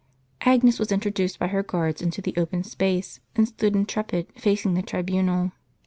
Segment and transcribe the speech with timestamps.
[0.47, 4.81] Agnes was introduced by her guards into the open space, and stood intrepid, facing the
[4.81, 5.51] tribunal.